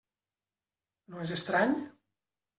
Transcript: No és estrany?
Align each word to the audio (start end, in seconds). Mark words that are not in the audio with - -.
No 1.13 1.21
és 1.27 1.35
estrany? 1.37 1.77